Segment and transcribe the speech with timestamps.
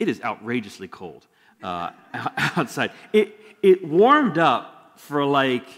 [0.00, 1.26] it is outrageously cold
[1.62, 1.90] uh,
[2.56, 2.90] outside.
[3.12, 5.68] It, it warmed up for like,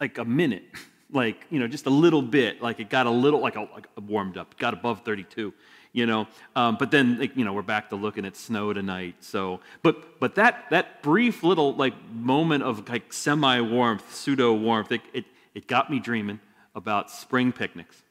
[0.00, 0.62] like a minute,
[1.10, 2.62] like, you know, just a little bit.
[2.62, 5.52] Like it got a little, like, a, like warmed up, got above 32
[5.92, 9.16] you know um, but then like, you know we're back to looking at snow tonight
[9.18, 14.92] so but but that that brief little like moment of like semi warmth pseudo warmth
[14.92, 16.38] it, it, it got me dreaming
[16.76, 18.04] about spring picnics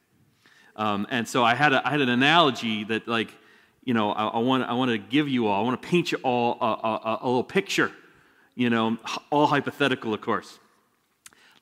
[0.80, 3.36] um, and so I had, a, I had an analogy that, like,
[3.90, 6.12] you know, I, I, want, I want to give you all, I want to paint
[6.12, 7.90] you all a, a, a little picture,
[8.54, 8.96] you know,
[9.30, 10.60] all hypothetical, of course.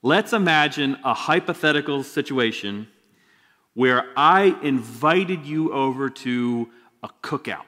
[0.02, 2.86] Let's imagine a hypothetical situation
[3.72, 6.68] where I invited you over to
[7.02, 7.64] a cookout.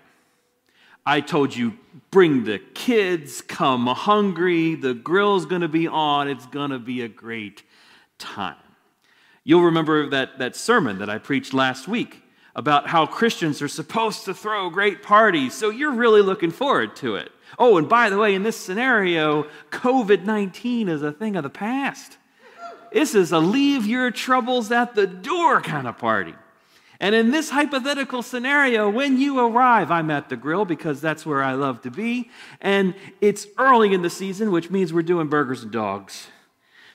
[1.07, 1.79] I told you,
[2.11, 7.63] bring the kids, come hungry, the grill's gonna be on, it's gonna be a great
[8.19, 8.57] time.
[9.43, 12.25] You'll remember that, that sermon that I preached last week
[12.61, 17.17] about how Christians are supposed to throw great parties, so you're really looking forward to
[17.17, 17.33] it.
[17.59, 21.49] Oh, and by the way, in this scenario, COVID 19 is a thing of the
[21.49, 22.19] past.
[22.93, 26.35] This is a leave your troubles at the door kind of party.
[27.01, 31.43] And in this hypothetical scenario, when you arrive, I'm at the grill because that's where
[31.43, 32.29] I love to be.
[32.61, 36.27] And it's early in the season, which means we're doing burgers and dogs.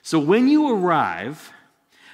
[0.02, 1.52] So when you arrive,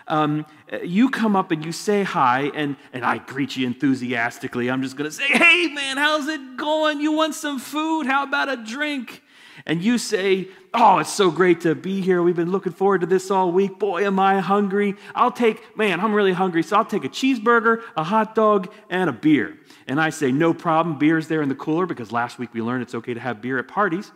[0.08, 0.47] um,
[0.83, 4.70] you come up and you say hi, and, and I greet you enthusiastically.
[4.70, 7.00] I'm just going to say, hey, man, how's it going?
[7.00, 8.06] You want some food?
[8.06, 9.23] How about a drink?
[9.67, 12.23] And you say, oh, it's so great to be here.
[12.23, 13.78] We've been looking forward to this all week.
[13.78, 14.97] Boy, am I hungry.
[15.14, 19.11] I'll take, man, I'm really hungry, so I'll take a cheeseburger, a hot dog, and
[19.11, 19.58] a beer.
[19.86, 20.98] And I say, no problem.
[20.98, 23.58] Beer's there in the cooler because last week we learned it's okay to have beer
[23.58, 24.11] at parties.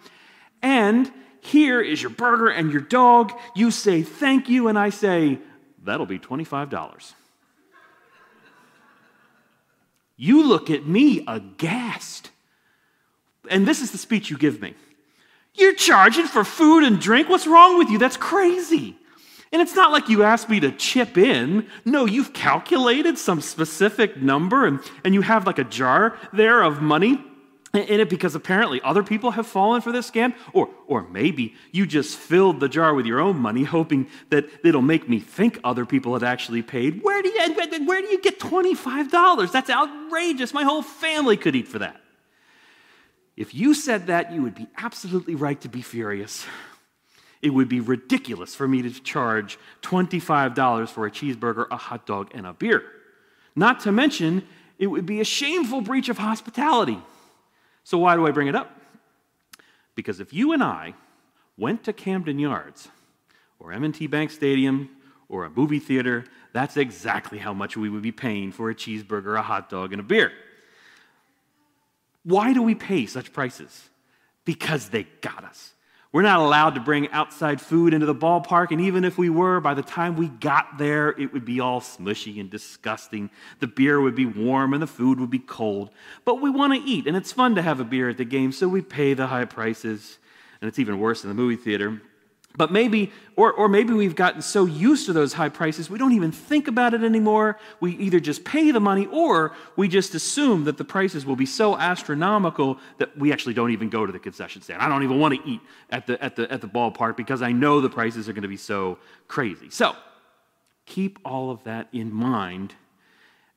[0.62, 3.32] And here is your burger and your dog.
[3.54, 4.68] You say, thank you.
[4.68, 5.38] And I say,
[5.86, 7.14] That'll be $25.
[10.16, 12.30] You look at me aghast.
[13.50, 14.74] And this is the speech you give me.
[15.54, 17.28] You're charging for food and drink?
[17.28, 17.98] What's wrong with you?
[17.98, 18.96] That's crazy.
[19.52, 21.66] And it's not like you asked me to chip in.
[21.84, 26.82] No, you've calculated some specific number and, and you have like a jar there of
[26.82, 27.22] money
[27.76, 30.34] in it because apparently other people have fallen for this scam?
[30.52, 34.82] Or, or maybe you just filled the jar with your own money, hoping that it'll
[34.82, 37.02] make me think other people had actually paid.
[37.02, 39.52] Where do you, where do you get $25?
[39.52, 40.54] That's outrageous.
[40.54, 42.00] My whole family could eat for that.
[43.36, 46.46] If you said that, you would be absolutely right to be furious.
[47.42, 52.30] It would be ridiculous for me to charge $25 for a cheeseburger, a hot dog,
[52.34, 52.82] and a beer.
[53.54, 54.42] Not to mention,
[54.78, 56.98] it would be a shameful breach of hospitality.
[57.86, 58.80] So, why do I bring it up?
[59.94, 60.94] Because if you and I
[61.56, 62.88] went to Camden Yards
[63.60, 64.90] or M&T Bank Stadium
[65.28, 69.38] or a movie theater, that's exactly how much we would be paying for a cheeseburger,
[69.38, 70.32] a hot dog, and a beer.
[72.24, 73.88] Why do we pay such prices?
[74.44, 75.72] Because they got us.
[76.16, 79.60] We're not allowed to bring outside food into the ballpark, and even if we were,
[79.60, 83.28] by the time we got there, it would be all smushy and disgusting.
[83.60, 85.90] The beer would be warm and the food would be cold.
[86.24, 88.50] But we want to eat, and it's fun to have a beer at the game,
[88.50, 90.16] so we pay the high prices.
[90.62, 92.00] And it's even worse in the movie theater.
[92.56, 96.12] But maybe, or, or maybe we've gotten so used to those high prices, we don't
[96.12, 97.58] even think about it anymore.
[97.80, 101.46] We either just pay the money or we just assume that the prices will be
[101.46, 104.80] so astronomical that we actually don't even go to the concession stand.
[104.80, 107.52] I don't even want to eat at the, at the, at the ballpark because I
[107.52, 109.68] know the prices are going to be so crazy.
[109.70, 109.94] So
[110.86, 112.74] keep all of that in mind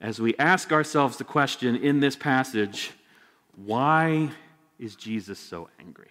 [0.01, 2.91] as we ask ourselves the question in this passage
[3.65, 4.31] why
[4.77, 6.07] is Jesus so angry?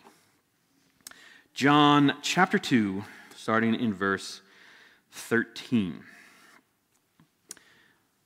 [1.59, 3.03] John chapter 2,
[3.35, 4.43] starting in verse
[5.11, 6.05] 13.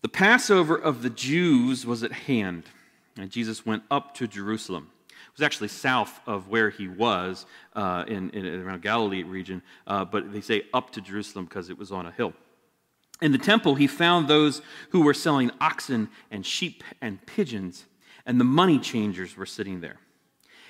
[0.03, 2.65] The Passover of the Jews was at hand,
[3.16, 4.91] and Jesus went up to Jerusalem.
[5.09, 10.04] It was actually south of where he was uh, in, in, around Galilee region, uh,
[10.04, 12.34] but they say up to Jerusalem because it was on a hill.
[13.22, 14.60] In the temple, he found those
[14.91, 17.87] who were selling oxen and sheep and pigeons,
[18.26, 20.00] and the money changers were sitting there.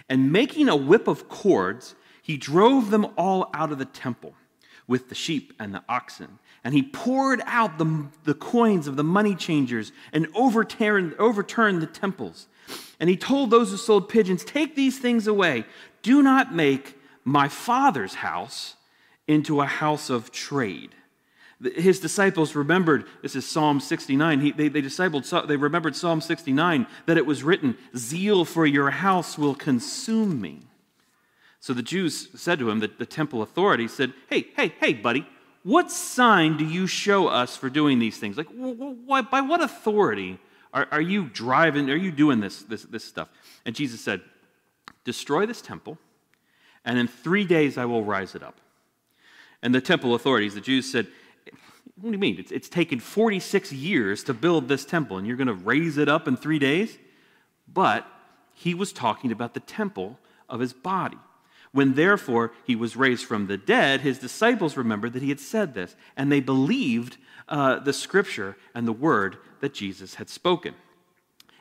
[0.08, 4.34] And making a whip of cords, he drove them all out of the temple
[4.86, 6.38] with the sheep and the oxen.
[6.64, 11.86] And he poured out the, the coins of the money changers and overturned, overturned the
[11.86, 12.46] temples.
[13.00, 15.64] And he told those who sold pigeons, Take these things away.
[16.02, 18.76] Do not make my father's house
[19.26, 20.94] into a house of trade.
[21.76, 26.88] His disciples remembered, this is Psalm 69, he, they, they, discipled, they remembered Psalm 69,
[27.06, 30.62] that it was written, Zeal for your house will consume me.
[31.62, 35.24] So the Jews said to him, the, the temple authorities said, Hey, hey, hey, buddy,
[35.62, 38.36] what sign do you show us for doing these things?
[38.36, 38.48] Like,
[39.30, 40.40] by what authority
[40.74, 43.28] are, are you driving, are you doing this, this, this stuff?
[43.64, 44.22] And Jesus said,
[45.04, 45.98] Destroy this temple,
[46.84, 48.60] and in three days I will rise it up.
[49.62, 51.06] And the temple authorities, the Jews, said,
[51.94, 52.40] What do you mean?
[52.40, 56.08] It's, it's taken 46 years to build this temple, and you're going to raise it
[56.08, 56.98] up in three days?
[57.72, 58.04] But
[58.52, 60.18] he was talking about the temple
[60.48, 61.18] of his body.
[61.72, 65.74] When therefore he was raised from the dead, his disciples remembered that he had said
[65.74, 67.16] this, and they believed
[67.48, 70.74] uh, the scripture and the word that Jesus had spoken.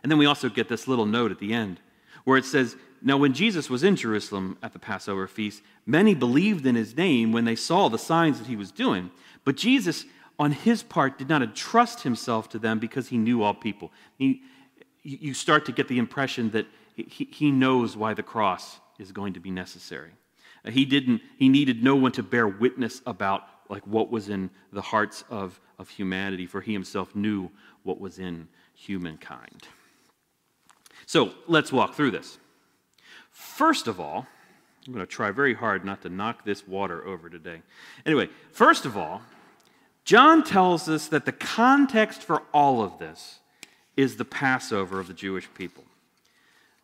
[0.04, 1.80] And then we also get this little note at the end
[2.26, 6.66] where it says, Now, when Jesus was in Jerusalem at the Passover feast, many believed
[6.66, 9.12] in his name when they saw the signs that he was doing.
[9.46, 10.06] But Jesus,
[10.38, 13.92] on his part, did not entrust himself to them because he knew all people.
[14.18, 14.42] He,
[15.04, 19.34] you start to get the impression that he, he knows why the cross is going
[19.34, 20.12] to be necessary.
[20.64, 24.50] Uh, he didn't, he needed no one to bear witness about like what was in
[24.72, 27.50] the hearts of, of humanity, for he himself knew
[27.84, 29.68] what was in humankind.
[31.06, 32.38] So let's walk through this.
[33.32, 34.28] First of all,
[34.86, 37.62] I'm going to try very hard not to knock this water over today.
[38.06, 39.22] Anyway, first of all,
[40.04, 43.40] John tells us that the context for all of this
[43.96, 45.84] is the Passover of the Jewish people.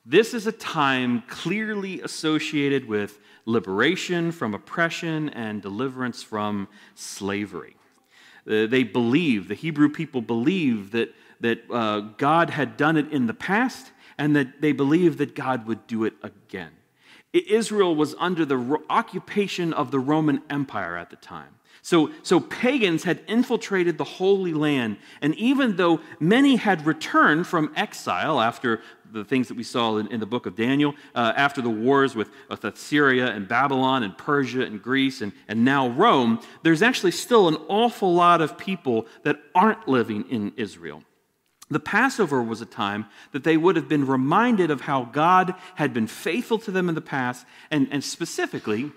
[0.09, 7.75] This is a time clearly associated with liberation from oppression and deliverance from slavery.
[8.50, 13.27] Uh, they believe, the Hebrew people believe that, that uh, God had done it in
[13.27, 16.71] the past and that they believed that God would do it again.
[17.33, 21.56] Israel was under the occupation of the Roman Empire at the time.
[21.88, 27.72] So, so pagans had infiltrated the Holy Land, and even though many had returned from
[27.78, 31.62] exile after the things that we saw in, in the book of Daniel, uh, after
[31.62, 36.42] the wars with, with Assyria and Babylon and Persia and Greece and, and now Rome,
[36.62, 41.04] there's actually still an awful lot of people that aren't living in Israel.
[41.69, 45.94] The Passover was a time that they would have been reminded of how God had
[45.94, 48.92] been faithful to them in the past, and, and specifically,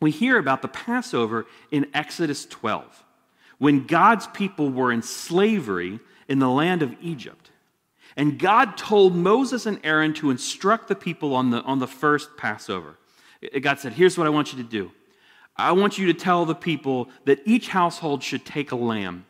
[0.00, 3.04] we hear about the Passover in Exodus 12,
[3.58, 7.50] when God's people were in slavery in the land of Egypt.
[8.16, 12.36] And God told Moses and Aaron to instruct the people on the, on the first
[12.36, 12.96] Passover.
[13.60, 14.90] God said, Here's what I want you to do
[15.56, 19.24] I want you to tell the people that each household should take a lamb,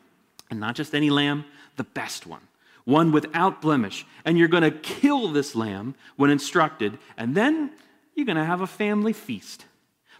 [0.49, 2.41] and not just any lamb, the best one,
[2.85, 4.05] one without blemish.
[4.25, 7.71] And you're going to kill this lamb when instructed, and then
[8.15, 9.65] you're going to have a family feast.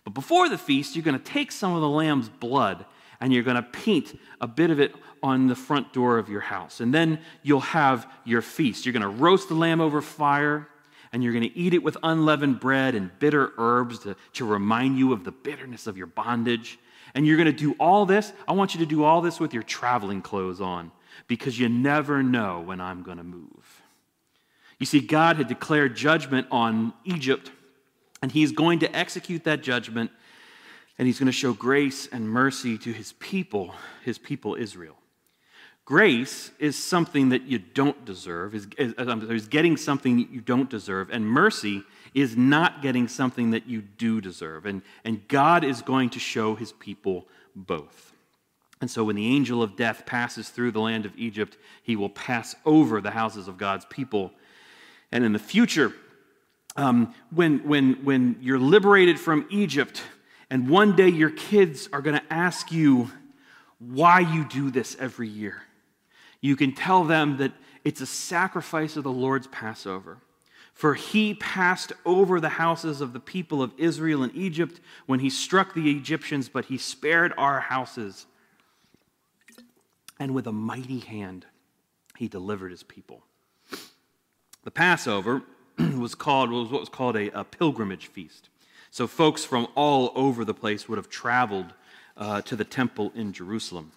[0.07, 2.86] But before the feast, you're going to take some of the lamb's blood
[3.19, 6.39] and you're going to paint a bit of it on the front door of your
[6.39, 6.80] house.
[6.80, 8.86] And then you'll have your feast.
[8.86, 10.69] You're going to roast the lamb over fire
[11.12, 14.98] and you're going to eat it with unleavened bread and bitter herbs to, to remind
[14.98, 16.80] you of the bitterness of your bondage.
[17.13, 18.31] And you're going to do all this.
[18.48, 20.94] I want you to do all this with your traveling clothes on
[21.27, 23.81] because you never know when I'm going to move.
[24.80, 27.51] You see, God had declared judgment on Egypt
[28.22, 30.12] and he's going to execute that judgment,
[30.98, 33.74] and he's going to show grace and mercy to his people,
[34.04, 34.96] his people Israel.
[35.86, 40.69] Grace is something that you don't deserve, is, is, is getting something that you don't
[40.69, 41.81] deserve, and mercy
[42.14, 44.66] is not getting something that you do deserve.
[44.66, 48.12] And, and God is going to show his people both.
[48.81, 52.10] And so when the angel of death passes through the land of Egypt, he will
[52.10, 54.31] pass over the houses of God's people.
[55.12, 55.94] And in the future,
[56.77, 60.01] um, when, when, when you're liberated from Egypt,
[60.50, 63.12] and one day your kids are going to ask you
[63.79, 65.63] why you do this every year,
[66.39, 67.51] you can tell them that
[67.84, 70.19] it's a sacrifice of the Lord's Passover.
[70.74, 75.29] For he passed over the houses of the people of Israel in Egypt when he
[75.31, 78.27] struck the Egyptians, but he spared our houses.
[80.19, 81.48] And with a mighty hand,
[82.15, 83.24] he delivered his people.
[84.63, 85.41] The Passover
[85.98, 88.50] was called was what was called a, a, pilgrimage feast.
[88.89, 91.74] So folks from all over the place would have traveled
[92.15, 93.91] uh, to the temple in Jerusalem.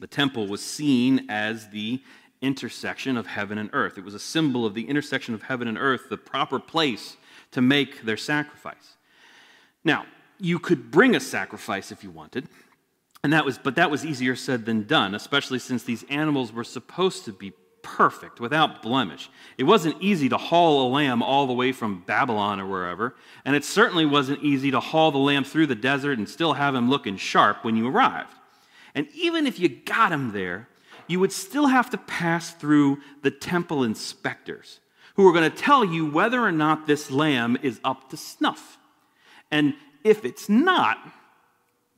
[0.00, 2.02] The temple was seen as the
[2.40, 3.98] intersection of heaven and earth.
[3.98, 7.16] It was a symbol of the intersection of heaven and earth, the proper place
[7.52, 8.96] to make their sacrifice.
[9.82, 10.06] Now,
[10.38, 12.46] you could bring a sacrifice if you wanted,
[13.24, 16.64] and that was, but that was easier said than done, especially since these animals were
[16.64, 17.52] supposed to be
[17.96, 19.30] perfect, without blemish.
[19.56, 23.14] It wasn't easy to haul a lamb all the way from Babylon or wherever,
[23.44, 26.74] and it certainly wasn't easy to haul the lamb through the desert and still have
[26.74, 28.32] him looking sharp when you arrived.
[28.94, 30.68] And even if you got him there,
[31.06, 34.80] you would still have to pass through the temple inspectors
[35.14, 38.78] who are going to tell you whether or not this lamb is up to snuff.
[39.50, 40.98] And if it's not,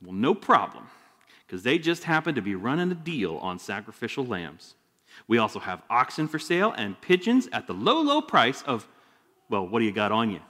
[0.01, 0.87] well, no problem,
[1.45, 4.73] because they just happen to be running a deal on sacrificial lambs.
[5.27, 8.87] We also have oxen for sale and pigeons at the low, low price of,
[9.49, 10.41] well, what do you got on you?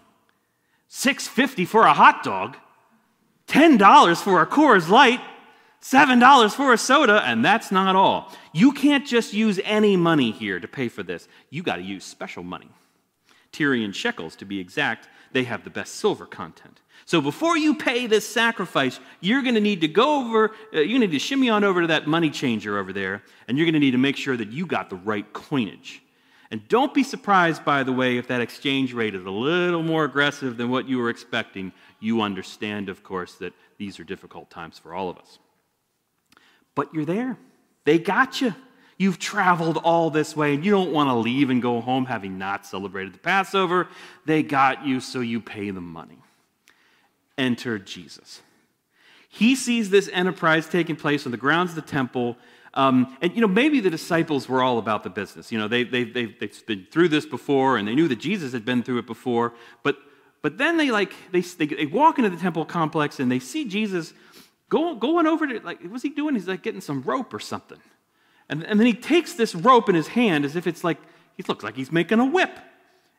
[0.88, 2.58] 650 for a hot dog,
[3.48, 5.22] $10 for a Coors Light,
[5.82, 8.32] $7 for a soda, and that's not all.
[8.53, 11.27] You can't just use any money here to pay for this.
[11.50, 12.70] You got to use special money.
[13.51, 16.81] Tyrian shekels, to be exact, they have the best silver content.
[17.05, 21.00] So before you pay this sacrifice, you're going to need to go over, uh, you
[21.00, 23.79] need to shimmy on over to that money changer over there, and you're going to
[23.79, 26.01] need to make sure that you got the right coinage.
[26.51, 30.03] And don't be surprised, by the way, if that exchange rate is a little more
[30.03, 31.72] aggressive than what you were expecting.
[32.01, 35.39] You understand, of course, that these are difficult times for all of us.
[36.75, 37.38] But you're there.
[37.86, 38.53] They got you.
[38.98, 42.38] You've traveled all this way and you don't want to leave and go home having
[42.38, 43.88] not celebrated the Passover.
[44.25, 46.20] They got you, so you pay them money.
[47.38, 48.42] Enter Jesus.
[49.30, 52.38] He sees this enterprise taking place on the grounds of the temple.
[52.74, 55.52] Um, and, you know, maybe the disciples were all about the business.
[55.52, 58.54] You know, they, they, they, they've been through this before and they knew that Jesus
[58.54, 59.54] had been through it before.
[59.84, 59.98] But,
[60.42, 63.66] but then they, like, they, they, they walk into the temple complex and they see
[63.66, 64.14] Jesus
[64.70, 66.36] go, going over to, like, what's he doing?
[66.36, 67.80] He's like getting some rope or something.
[68.50, 70.98] And, and then he takes this rope in his hand as if it's like,
[71.38, 72.60] he looks like he's making a whip.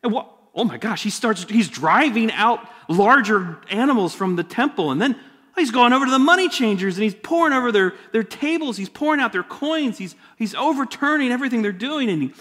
[0.02, 0.30] And what?
[0.54, 4.90] Oh my gosh, he starts, he's driving out larger animals from the temple.
[4.90, 5.16] And then
[5.56, 8.76] he's going over to the money changers and he's pouring over their, their tables.
[8.76, 9.98] He's pouring out their coins.
[9.98, 12.10] He's, he's overturning everything they're doing.
[12.10, 12.34] And he,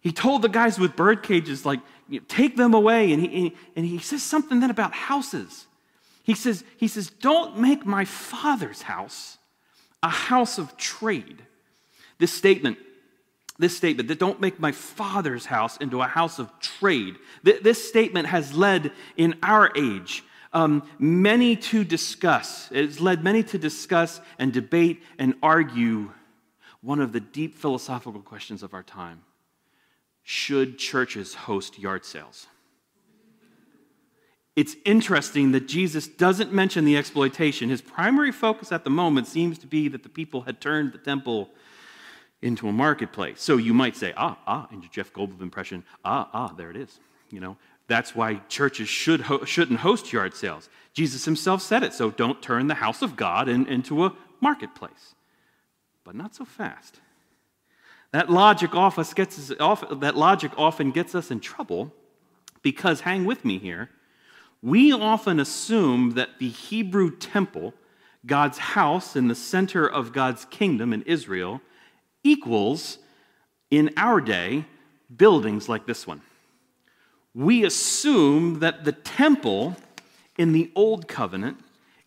[0.00, 1.80] he told the guys with bird cages, like,
[2.28, 3.12] take them away.
[3.12, 5.66] And he, and he says something then about houses.
[6.22, 9.38] He says, he says, don't make my father's house
[10.02, 11.42] a house of trade.
[12.18, 12.78] This statement,
[13.62, 17.16] this statement, that don't make my father's house into a house of trade.
[17.42, 22.68] This statement has led in our age um, many to discuss.
[22.70, 26.10] It's led many to discuss and debate and argue
[26.82, 29.22] one of the deep philosophical questions of our time
[30.22, 32.48] Should churches host yard sales?
[34.54, 37.70] It's interesting that Jesus doesn't mention the exploitation.
[37.70, 40.98] His primary focus at the moment seems to be that the people had turned the
[40.98, 41.48] temple
[42.42, 43.40] into a marketplace.
[43.40, 46.76] So you might say, ah, ah, in your Jeff Goldblum impression, ah, ah, there it
[46.76, 46.98] is.
[47.30, 47.56] You know,
[47.86, 50.68] that's why churches should ho- shouldn't host yard sales.
[50.92, 51.94] Jesus himself said it.
[51.94, 55.14] So don't turn the house of God in, into a marketplace.
[56.04, 57.00] But not so fast.
[58.10, 61.92] That logic, us, that logic often gets us in trouble
[62.60, 63.88] because, hang with me here,
[64.60, 67.72] we often assume that the Hebrew temple,
[68.26, 71.60] God's house in the center of God's kingdom in Israel,
[72.24, 72.98] equals,
[73.70, 74.64] in our day,
[75.14, 76.22] buildings like this one.
[77.34, 79.76] We assume that the temple
[80.36, 81.58] in the Old Covenant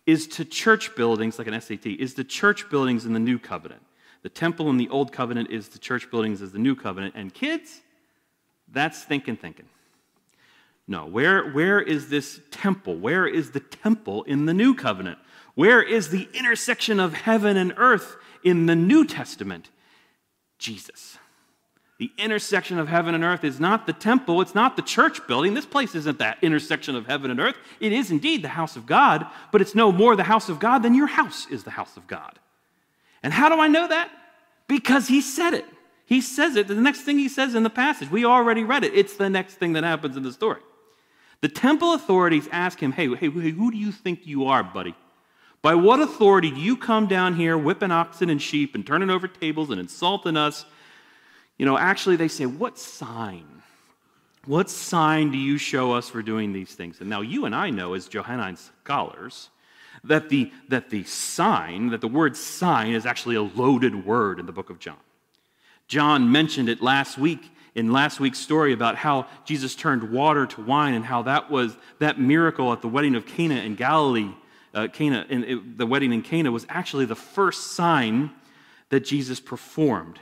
[0.06, 3.82] is to church buildings, like an SAT, is to church buildings in the New Covenant.
[4.22, 7.14] The temple in the Old Covenant is to church buildings as the New Covenant.
[7.16, 7.80] And kids,
[8.70, 9.66] that's thinking, thinking.
[10.88, 12.96] No, where, where is this temple?
[12.96, 15.18] Where is the temple in the New Covenant?
[15.56, 19.70] Where is the intersection of heaven and earth in the New Testament?
[20.58, 21.18] Jesus.
[21.98, 25.54] The intersection of heaven and earth is not the temple, it's not the church building.
[25.54, 27.56] This place isn't that intersection of heaven and earth.
[27.80, 30.82] It is indeed the house of God, but it's no more the house of God
[30.82, 32.38] than your house is the house of God.
[33.22, 34.10] And how do I know that?
[34.68, 35.64] Because he said it.
[36.04, 36.68] He says it.
[36.68, 38.94] The next thing he says in the passage, we already read it.
[38.94, 40.60] It's the next thing that happens in the story.
[41.40, 44.94] The temple authorities ask him, hey, hey, who do you think you are, buddy?
[45.62, 49.26] By what authority do you come down here whipping oxen and sheep and turning over
[49.26, 50.64] tables and insulting us?
[51.58, 53.46] You know, actually, they say, What sign?
[54.46, 57.00] What sign do you show us for doing these things?
[57.00, 59.48] And now you and I know, as Johannine scholars,
[60.04, 64.46] that the, that the sign, that the word sign is actually a loaded word in
[64.46, 64.98] the book of John.
[65.88, 70.62] John mentioned it last week in last week's story about how Jesus turned water to
[70.62, 74.32] wine and how that was that miracle at the wedding of Cana in Galilee
[74.76, 78.30] uh, Cana, in, it, the wedding in Cana was actually the first sign
[78.90, 80.20] that Jesus performed.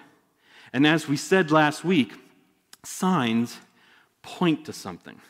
[0.72, 2.12] And as we said last week,
[2.84, 3.58] signs
[4.22, 5.20] point to something.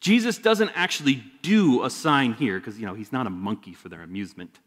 [0.00, 3.88] Jesus doesn't actually do a sign here because you know he's not a monkey for
[3.88, 4.60] their amusement.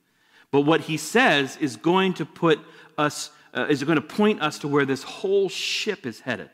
[0.52, 2.60] But what he says is going to put
[2.98, 6.50] us uh, is going to point us to where this whole ship is headed.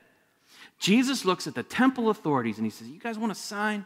[0.78, 3.86] Jesus looks at the temple authorities and he says, "You guys want a sign?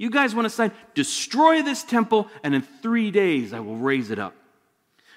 [0.00, 4.10] You guys want to sign, destroy this temple, and in three days I will raise
[4.10, 4.34] it up.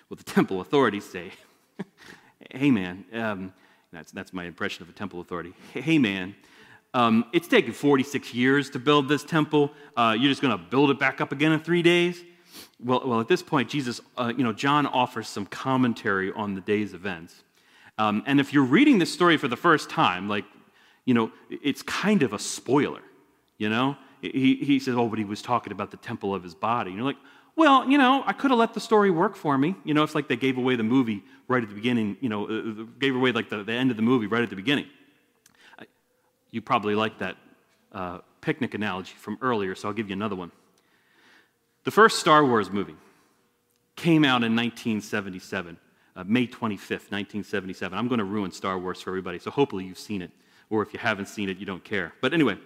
[0.10, 1.32] Well, the temple authorities say,
[2.52, 3.54] hey, man, um,
[3.94, 5.54] that's, that's my impression of a temple authority.
[5.74, 6.36] Hey, man,
[6.94, 9.72] um, it's taken 46 years to build this temple.
[9.96, 12.22] Uh, you're just going to build it back up again in three days?
[12.84, 16.62] Well, well at this point, Jesus, uh, you know, John offers some commentary on the
[16.62, 17.42] day's events.
[17.98, 20.44] Um, and if you're reading this story for the first time, like,
[21.06, 23.02] you know, it's kind of a spoiler,
[23.58, 23.96] you know?
[24.32, 26.92] He, he says, oh, but he was talking about the temple of his body.
[26.92, 27.18] And you're like,
[27.56, 29.76] well, you know, I could have let the story work for me.
[29.84, 32.48] You know, it's like they gave away the movie right at the beginning, you know,
[32.48, 34.86] uh, gave away like the, the end of the movie right at the beginning.
[36.52, 37.38] You probably like that
[37.92, 40.52] uh, picnic analogy from earlier, so I'll give you another one.
[41.84, 42.96] The first Star Wars movie
[43.96, 45.78] came out in 1977,
[46.16, 47.98] uh, May 25th, 1977.
[47.98, 50.32] I'm going to ruin Star Wars for everybody, so hopefully you've seen it.
[50.70, 52.14] Or if you haven't seen it, you don't care.
[52.22, 52.58] But anyway,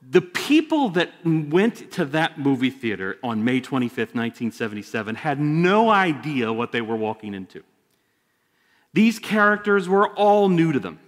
[0.00, 6.52] the people that went to that movie theater on May 25th, 1977, had no idea
[6.52, 7.62] what they were walking into.
[8.92, 11.00] These characters were all new to them.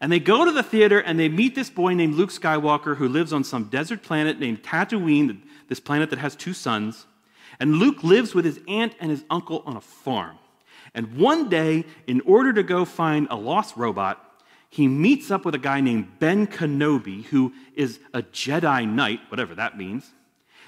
[0.00, 3.06] And they go to the theater and they meet this boy named Luke Skywalker who
[3.06, 7.06] lives on some desert planet named Tatooine, this planet that has two suns.
[7.58, 10.38] And Luke lives with his aunt and his uncle on a farm.
[10.94, 14.29] And one day, in order to go find a lost robot,
[14.70, 19.54] he meets up with a guy named Ben Kenobi, who is a Jedi Knight, whatever
[19.56, 20.12] that means.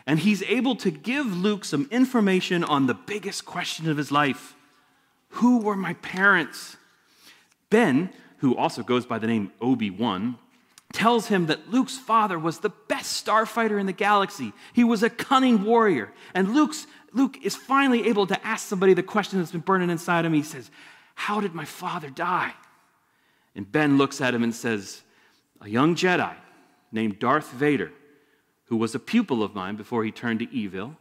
[0.07, 4.57] And he's able to give Luke some information on the biggest question of his life
[5.31, 6.77] Who were my parents?
[7.71, 10.37] Ben, who also goes by the name Obi Wan,
[10.93, 14.53] tells him that Luke's father was the best starfighter in the galaxy.
[14.73, 16.13] He was a cunning warrior.
[16.35, 20.25] And Luke's, Luke is finally able to ask somebody the question that's been burning inside
[20.25, 20.35] him.
[20.35, 20.73] He says,
[21.15, 22.53] How did my father die?
[23.55, 25.03] And Ben looks at him and says,
[25.61, 26.35] A young Jedi
[26.91, 27.93] named Darth Vader,
[28.65, 30.97] who was a pupil of mine before he turned to evil,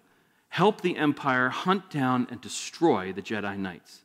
[0.49, 4.01] helped the Empire hunt down and destroy the Jedi Knights.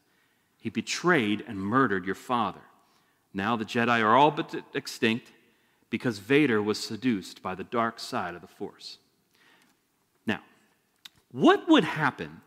[0.58, 2.60] He betrayed and murdered your father.
[3.34, 5.32] Now the Jedi are all but extinct
[5.90, 8.98] because Vader was seduced by the dark side of the Force.
[10.26, 10.40] Now,
[11.32, 12.40] what would happen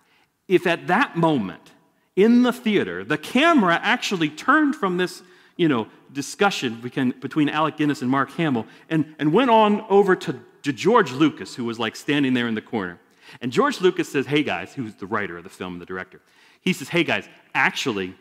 [0.47, 1.71] if at that moment
[2.15, 5.21] in the theater the camera actually turned from this
[5.59, 10.39] you know, discussion between, Alec Guinness and Mark Hamill and, and went on over to,
[10.63, 12.97] to George Lucas, who was like standing there in the corner.
[13.41, 16.21] And George Lucas says, Hey guys, who's the writer of the film and the director,
[16.61, 18.15] he says, Hey guys, actually,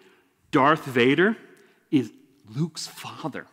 [0.51, 1.37] Darth Vader
[1.92, 2.12] is
[2.57, 3.46] Luke's father.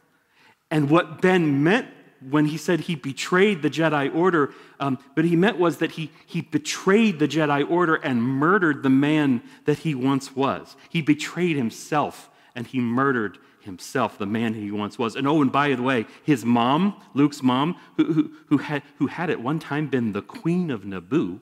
[0.71, 1.88] And what Ben meant
[2.28, 6.10] when he said he betrayed the Jedi Order, um, but he meant was that he,
[6.26, 10.76] he betrayed the Jedi Order and murdered the man that he once was.
[10.89, 15.15] He betrayed himself and he murdered himself, the man he once was.
[15.15, 19.08] And oh, and by the way, his mom, Luke's mom, who, who, who, had, who
[19.08, 21.39] had at one time been the queen of Naboo,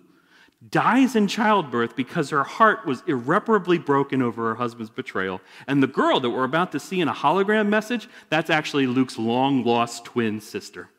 [0.70, 5.42] dies in childbirth because her heart was irreparably broken over her husband's betrayal.
[5.68, 9.18] And the girl that we're about to see in a hologram message, that's actually Luke's
[9.18, 10.90] long lost twin sister.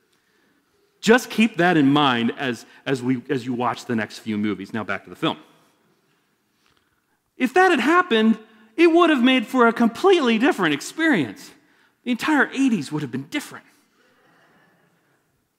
[1.00, 4.72] Just keep that in mind as, as, we, as you watch the next few movies.
[4.72, 5.38] Now, back to the film.
[7.36, 8.38] If that had happened,
[8.76, 11.50] it would have made for a completely different experience.
[12.04, 13.64] The entire 80s would have been different.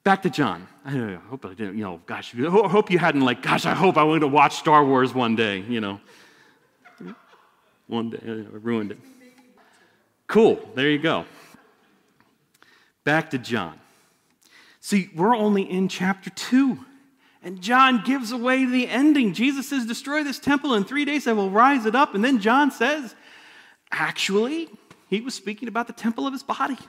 [0.04, 0.68] Back to John.
[0.86, 3.74] I uh, hope I didn't, you know, gosh, I hope you hadn't, like, gosh, I
[3.74, 6.00] hope I want to watch Star Wars one day, you know.
[7.88, 9.00] One day, I ruined it.
[10.28, 11.26] Cool, there you go.
[13.04, 13.80] Back to John.
[14.80, 16.86] See, we're only in chapter 2.
[17.46, 19.36] And John gives away the ending.
[19.36, 22.16] Jesus says, Destroy this temple in three days, I will rise it up.
[22.16, 23.14] And then John says,
[23.92, 24.68] Actually,
[25.12, 26.80] he was speaking about the temple of his body.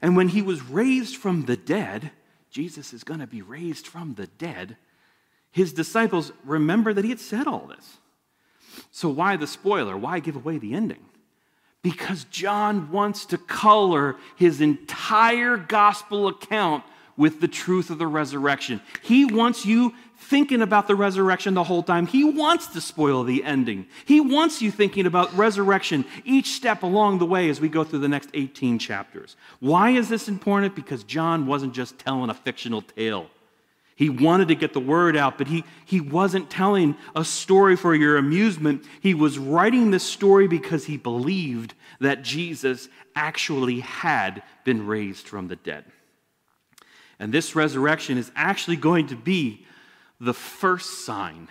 [0.00, 2.12] And when he was raised from the dead,
[2.50, 4.76] Jesus is going to be raised from the dead.
[5.50, 7.96] His disciples remember that he had said all this.
[8.92, 9.96] So, why the spoiler?
[9.96, 11.04] Why give away the ending?
[11.82, 16.84] Because John wants to color his entire gospel account
[17.20, 18.80] with the truth of the resurrection.
[19.02, 22.06] He wants you thinking about the resurrection the whole time.
[22.06, 23.86] He wants to spoil the ending.
[24.06, 27.98] He wants you thinking about resurrection each step along the way as we go through
[27.98, 29.36] the next 18 chapters.
[29.58, 30.74] Why is this important?
[30.74, 33.26] Because John wasn't just telling a fictional tale.
[33.96, 37.94] He wanted to get the word out, but he, he wasn't telling a story for
[37.94, 38.82] your amusement.
[39.02, 45.48] He was writing this story because he believed that Jesus actually had been raised from
[45.48, 45.84] the dead.
[47.20, 49.66] And this resurrection is actually going to be
[50.18, 51.48] the first sign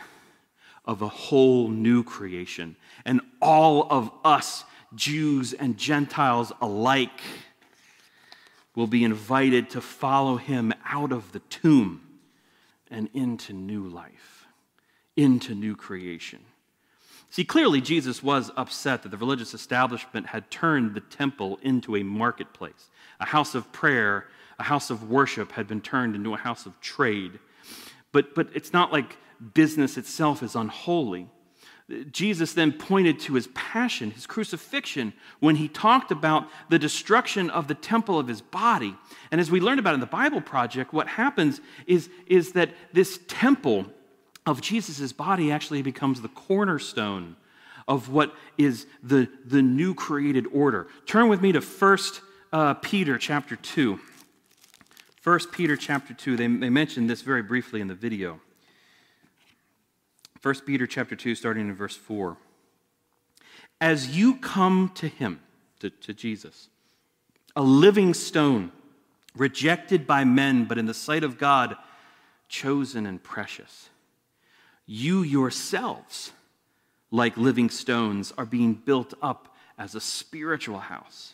[0.83, 2.75] of a whole new creation.
[3.05, 7.21] And all of us, Jews and Gentiles alike,
[8.75, 12.01] will be invited to follow him out of the tomb
[12.89, 14.47] and into new life,
[15.15, 16.39] into new creation.
[17.29, 22.01] See, clearly, Jesus was upset that the religious establishment had turned the temple into a
[22.01, 24.25] marketplace, a house of prayer
[24.59, 27.39] a house of worship had been turned into a house of trade.
[28.11, 29.17] But, but it's not like
[29.53, 31.29] business itself is unholy.
[32.11, 37.67] Jesus then pointed to his passion, his crucifixion, when he talked about the destruction of
[37.67, 38.95] the temple of his body.
[39.31, 43.19] And as we learned about in the Bible Project, what happens is, is that this
[43.27, 43.87] temple
[44.45, 47.35] of Jesus' body actually becomes the cornerstone
[47.87, 50.87] of what is the, the new created order.
[51.07, 51.97] Turn with me to 1
[52.53, 53.99] uh, Peter chapter 2.
[55.23, 56.37] 1 Peter chapter 2.
[56.37, 58.39] They, they mentioned this very briefly in the video.
[60.41, 62.37] 1 Peter chapter 2, starting in verse 4.
[63.81, 65.41] As you come to him,
[65.79, 66.69] to, to Jesus,
[67.55, 68.71] a living stone,
[69.35, 71.75] rejected by men, but in the sight of God,
[72.47, 73.89] chosen and precious,
[74.85, 76.31] you yourselves,
[77.11, 81.33] like living stones, are being built up as a spiritual house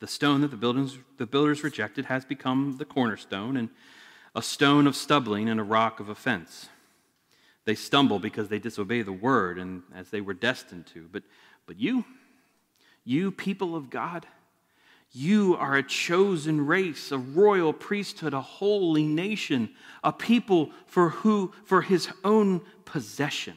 [0.00, 3.68] the stone that the builders, the builders rejected has become the cornerstone, and
[4.34, 6.68] a stone of stumbling and a rock of offense.
[7.64, 11.08] They stumble because they disobey the word and as they were destined to.
[11.10, 11.24] But,
[11.66, 12.04] but you,
[13.04, 14.26] you people of God,
[15.12, 19.70] you are a chosen race, a royal priesthood, a holy nation,
[20.04, 23.56] a people for who for his own possession,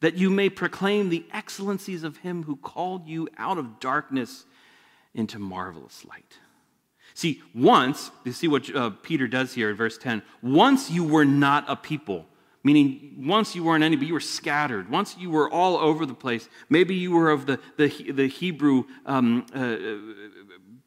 [0.00, 4.44] that you may proclaim the excellencies of him who called you out of darkness
[5.14, 6.38] into marvelous light.
[7.14, 11.24] See, once, you see what uh, Peter does here in verse 10 once you were
[11.24, 12.26] not a people
[12.62, 14.90] meaning once you weren't any, but you were scattered.
[14.90, 16.48] Once you were all over the place.
[16.68, 19.76] Maybe you were of the, the, the Hebrew, um, uh,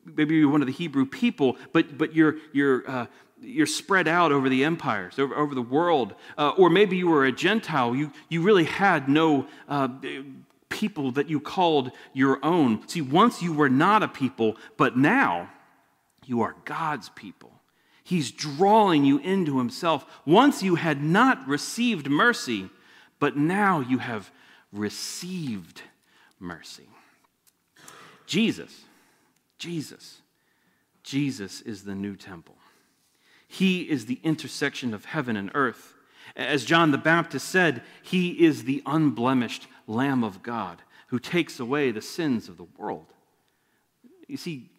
[0.05, 3.05] maybe you were one of the Hebrew people, but, but you're, you're, uh,
[3.41, 6.13] you're spread out over the empires, over, over the world.
[6.37, 7.95] Uh, or maybe you were a Gentile.
[7.95, 9.87] You, you really had no uh,
[10.73, 12.85] people that you called your own.
[12.87, 15.49] See, once you were not a people, but now
[16.25, 17.51] you are God's people.
[18.03, 20.05] He's drawing you into himself.
[20.25, 22.69] Once you had not received mercy,
[23.19, 24.31] but now you have
[24.73, 25.83] received
[26.39, 26.89] mercy.
[28.25, 28.81] Jesus,
[29.57, 30.21] Jesus,
[31.03, 32.55] Jesus is the new temple.
[33.47, 35.93] He is the intersection of heaven and earth.
[36.35, 41.91] As John the Baptist said, He is the unblemished Lamb of God who takes away
[41.91, 43.05] the sins of the world.
[44.27, 44.69] You see,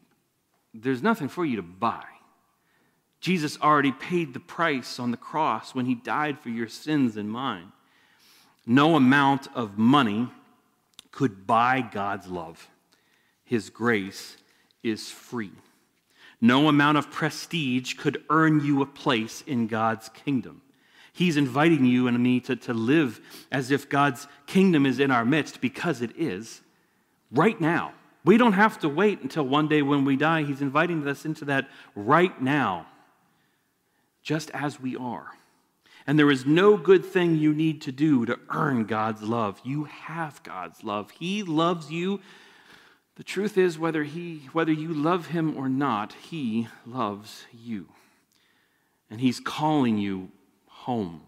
[0.73, 2.05] there's nothing for you to buy.
[3.21, 7.31] Jesus already paid the price on the cross when he died for your sins and
[7.31, 7.73] mine.
[8.67, 10.29] No amount of money
[11.11, 12.69] could buy God's love.
[13.45, 14.37] His grace
[14.83, 15.53] is free.
[16.41, 20.61] No amount of prestige could earn you a place in God's kingdom.
[21.15, 23.21] He's inviting you and me to, to live
[23.53, 26.61] as if God's kingdom is in our midst because it is
[27.31, 27.95] right now.
[28.25, 30.43] We don't have to wait until one day when we die.
[30.43, 32.89] He's inviting us into that right now
[34.25, 35.29] just as we are.
[36.05, 39.61] And there is no good thing you need to do to earn God's love.
[39.63, 41.13] You have God's love.
[41.13, 42.21] He loves you.
[43.15, 47.87] The truth is whether he whether you love him or not, he loves you.
[49.09, 50.33] And he's calling you
[50.85, 51.23] home.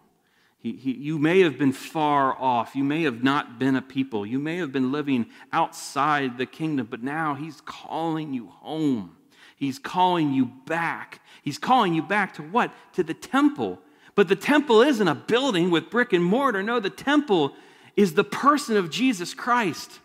[0.59, 2.75] He, he, you may have been far off.
[2.75, 4.25] You may have not been a people.
[4.25, 9.15] You may have been living outside the kingdom, but now he's calling you home.
[9.55, 11.21] He's calling you back.
[11.41, 12.71] He's calling you back to what?
[12.93, 13.79] To the temple.
[14.13, 16.61] But the temple isn't a building with brick and mortar.
[16.61, 17.55] No, the temple
[17.95, 19.99] is the person of Jesus Christ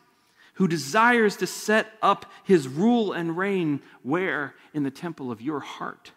[0.54, 4.54] who desires to set up his rule and reign where?
[4.72, 6.12] In the temple of your heart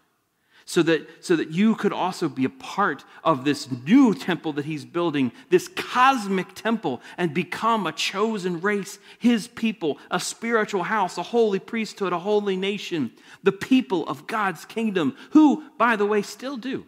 [0.68, 4.66] so that, so that you could also be a part of this new temple that
[4.66, 11.20] he's building, this cosmic temple, and become a chosen race, his people, a spiritual house,
[11.20, 13.12] a holy priesthood, a holy nation,
[13.44, 16.86] the people of God's kingdom, who, by the way, still do.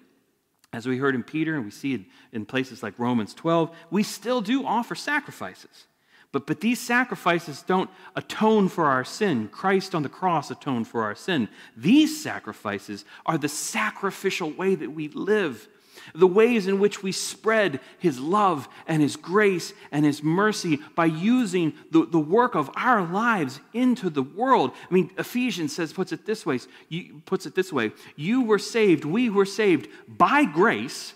[0.74, 2.02] As we heard in Peter, and we see it
[2.34, 5.86] in places like Romans 12, we still do offer sacrifices.
[6.32, 9.48] But, but these sacrifices don't atone for our sin.
[9.48, 11.48] Christ on the cross atoned for our sin.
[11.76, 15.70] These sacrifices are the sacrificial way that we live,
[16.13, 21.06] the ways in which we spread His love and His grace and His mercy by
[21.06, 24.72] using the, the work of our lives into the world.
[24.90, 26.60] I mean, Ephesians says, puts it this way,
[26.90, 31.13] you, puts it this way, you were saved, we were saved by grace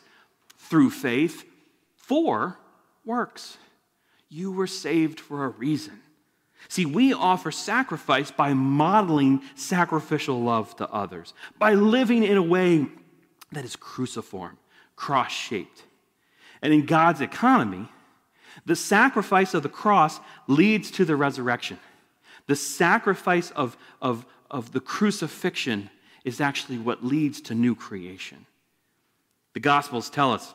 [0.57, 1.43] through faith
[1.97, 2.57] for
[3.03, 3.57] works
[4.33, 5.99] You were saved for a reason.
[6.69, 12.87] See, we offer sacrifice by modeling sacrificial love to others, by living in a way
[13.51, 14.57] that is cruciform,
[14.95, 15.83] cross shaped.
[16.61, 17.89] And in God's economy,
[18.65, 21.77] the sacrifice of the cross leads to the resurrection.
[22.47, 25.89] The sacrifice of, of, of the crucifixion
[26.23, 28.45] is actually what leads to new creation.
[29.53, 30.53] The Gospels tell us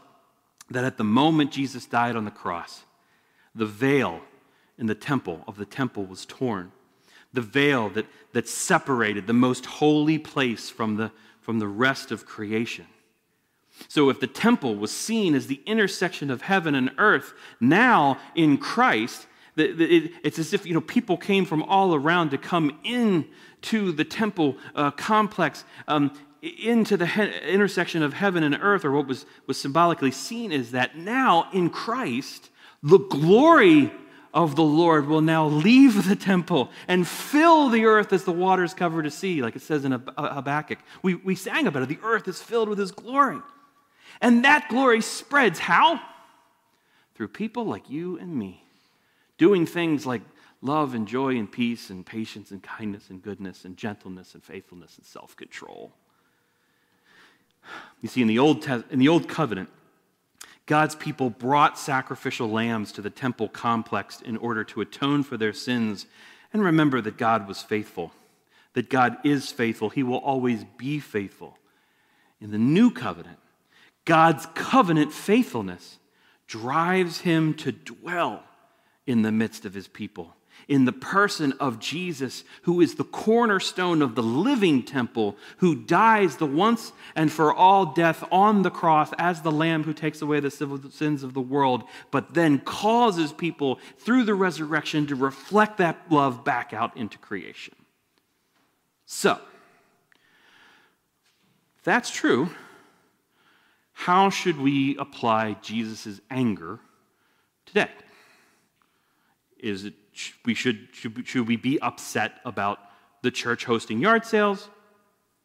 [0.71, 2.86] that at the moment Jesus died on the cross,
[3.57, 4.21] the veil
[4.79, 6.71] in the temple of the temple was torn.
[7.33, 12.27] The veil that, that separated the most holy place from the, from the rest of
[12.27, 12.87] creation.
[13.89, 18.57] So, if the temple was seen as the intersection of heaven and earth, now in
[18.57, 23.27] Christ, it's as if you know people came from all around to come in
[23.63, 26.11] to the temple uh, complex, um,
[26.43, 30.71] into the he- intersection of heaven and earth, or what was, was symbolically seen is
[30.71, 32.51] that now in Christ,
[32.83, 33.93] the glory
[34.37, 38.75] of the Lord will now leave the temple and fill the earth as the waters
[38.75, 40.79] cover the sea, like it says in uh, Habakkuk.
[41.03, 41.89] We, we sang about it.
[41.89, 43.41] The earth is filled with his glory.
[44.21, 46.01] And that glory spreads how?
[47.15, 48.63] Through people like you and me,
[49.39, 50.21] doing things like
[50.61, 54.99] love and joy and peace and patience and kindness and goodness and gentleness and faithfulness
[54.99, 55.93] and self control.
[58.03, 59.71] You see, in the, Old in the Old Covenant,
[60.67, 65.53] God's people brought sacrificial lambs to the temple complex in order to atone for their
[65.53, 66.07] sins
[66.53, 68.13] and remember that God was faithful,
[68.75, 69.91] that God is faithful.
[69.91, 71.59] He will always be faithful.
[72.41, 73.39] In the new covenant,
[74.05, 75.99] God's covenant faithfulness
[76.47, 78.43] drives him to dwell
[79.07, 80.36] in the midst of his people
[80.69, 86.37] in the person of Jesus, who is the cornerstone of the living temple, who dies
[86.37, 90.41] the once and for all death on the cross as the Lamb who takes away
[90.41, 96.11] the sins of the world, but then causes people through the resurrection to reflect that
[96.11, 97.75] love back out into creation.
[99.07, 99.39] So,
[101.79, 102.51] if that's true,
[103.93, 106.81] how should we apply Jesus' anger
[107.65, 107.91] today?
[109.59, 109.95] Is it
[110.45, 112.79] we should, should, should we be upset about
[113.23, 114.69] the church hosting yard sales?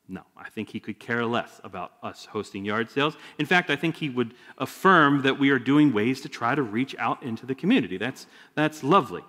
[0.08, 3.16] No, I think he could care less about us hosting yard sales.
[3.38, 6.62] In fact, I think he would affirm that we are doing ways to try to
[6.62, 7.98] reach out into the community.
[7.98, 9.24] That's, that's lovely.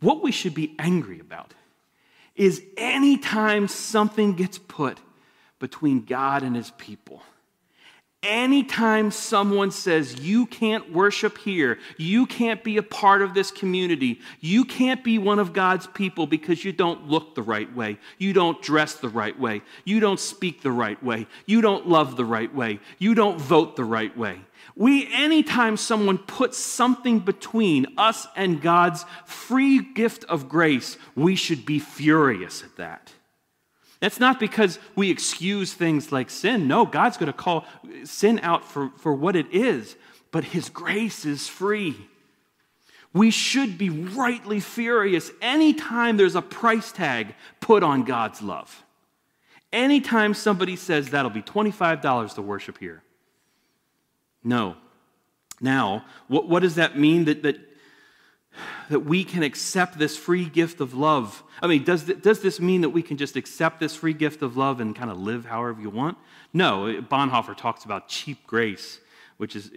[0.00, 1.52] What we should be angry about
[2.34, 4.98] is anytime something gets put
[5.58, 7.22] between God and his people.
[8.22, 14.20] Anytime someone says, you can't worship here, you can't be a part of this community,
[14.40, 18.34] you can't be one of God's people because you don't look the right way, you
[18.34, 22.26] don't dress the right way, you don't speak the right way, you don't love the
[22.26, 24.38] right way, you don't vote the right way.
[24.76, 31.64] We, anytime someone puts something between us and God's free gift of grace, we should
[31.64, 33.14] be furious at that.
[34.00, 36.66] That's not because we excuse things like sin.
[36.66, 37.66] No, God's going to call
[38.04, 39.94] sin out for, for what it is,
[40.30, 41.96] but His grace is free.
[43.12, 48.84] We should be rightly furious anytime there's a price tag put on God's love.
[49.72, 53.02] Anytime somebody says that'll be $25 to worship here.
[54.42, 54.76] No.
[55.60, 57.56] Now, what, what does that mean that, that
[58.88, 61.42] that we can accept this free gift of love.
[61.62, 64.56] I mean, does, does this mean that we can just accept this free gift of
[64.56, 66.18] love and kind of live however you want?
[66.52, 69.00] No, Bonhoeffer talks about cheap grace,
[69.36, 69.70] which is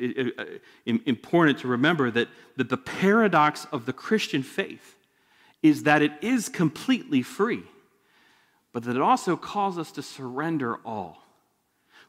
[0.86, 4.98] important to remember that, that the paradox of the Christian faith
[5.62, 7.64] is that it is completely free,
[8.74, 11.23] but that it also calls us to surrender all.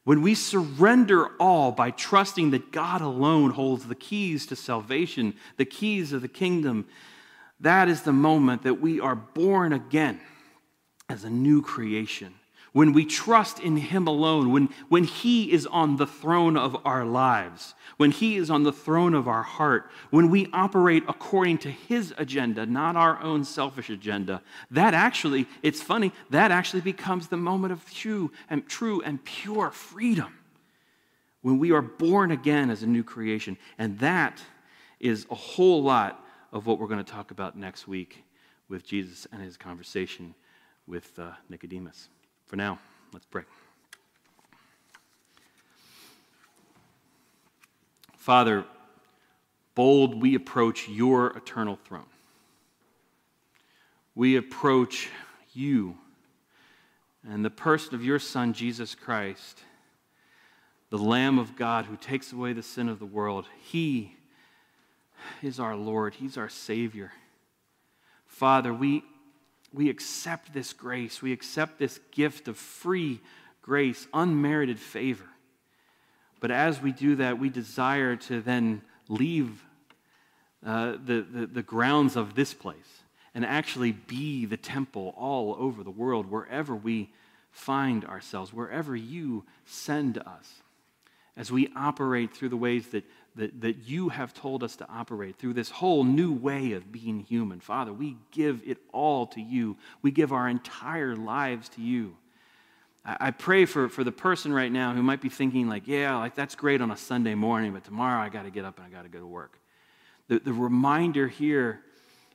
[0.05, 5.64] When we surrender all by trusting that God alone holds the keys to salvation, the
[5.64, 6.87] keys of the kingdom,
[7.61, 10.21] that is the moment that we are born again
[11.09, 12.35] as a new creation
[12.75, 17.05] when we trust in Him alone, when, when He is on the throne of our
[17.05, 21.71] lives, when He is on the throne of our heart, when we operate according to
[21.71, 27.37] His agenda, not our own selfish agenda, that actually, it's funny, that actually becomes the
[27.37, 30.35] moment of true and true and pure freedom.
[31.43, 33.57] When we are born again as a new creation.
[33.79, 34.43] And that
[34.99, 38.25] is a whole lot of what we're going to talk about next week
[38.69, 40.35] with Jesus and his conversation
[40.89, 42.09] with uh, Nicodemus.
[42.55, 42.79] For now,
[43.12, 43.43] let's pray.
[48.17, 48.64] Father,
[49.75, 52.07] bold we approach your eternal throne.
[54.14, 55.09] We approach
[55.53, 55.97] you
[57.29, 59.59] and the person of your Son, Jesus Christ,
[60.90, 63.47] the Lamb of God who takes away the sin of the world.
[63.64, 64.14] He
[65.43, 67.11] is our Lord, He's our Savior.
[68.29, 69.03] Father, we,
[69.75, 73.21] we accept this grace, we accept this gift of free
[73.61, 75.29] grace, unmerited favor.
[76.41, 79.65] But as we do that, we desire to then leave
[80.65, 83.03] uh, the, the, the grounds of this place
[83.35, 87.11] and actually be the temple all over the world, wherever we
[87.51, 90.63] find ourselves, wherever you send us.
[91.37, 95.37] As we operate through the ways that, that, that you have told us to operate,
[95.37, 99.77] through this whole new way of being human, Father, we give it all to you.
[100.01, 102.16] We give our entire lives to you.
[103.07, 106.35] I pray for, for the person right now who might be thinking, like, yeah, like
[106.35, 108.88] that's great on a Sunday morning, but tomorrow I got to get up and I
[108.88, 109.59] got to go to work.
[110.29, 111.81] The, the reminder here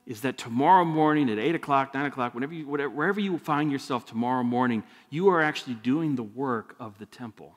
[0.06, 3.72] is that tomorrow morning at 8 o'clock, 9 o'clock, whenever you, whatever, wherever you find
[3.72, 7.56] yourself tomorrow morning, you are actually doing the work of the temple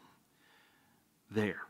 [1.34, 1.60] there.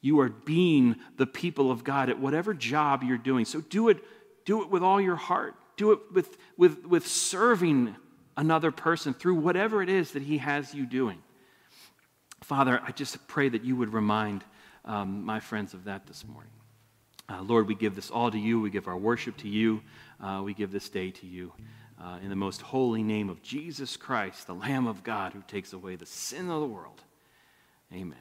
[0.00, 3.44] You are being the people of God at whatever job you're doing.
[3.44, 3.98] So do it,
[4.44, 5.54] do it with all your heart.
[5.76, 7.96] Do it with, with, with serving
[8.36, 11.18] another person through whatever it is that He has you doing.
[12.42, 14.44] Father, I just pray that you would remind
[14.84, 16.52] um, my friends of that this morning.
[17.28, 18.60] Uh, Lord, we give this all to you.
[18.60, 19.80] We give our worship to you.
[20.20, 21.52] Uh, we give this day to you.
[21.98, 25.72] Uh, in the most holy name of Jesus Christ, the Lamb of God who takes
[25.72, 27.00] away the sin of the world.
[27.92, 28.18] Amen.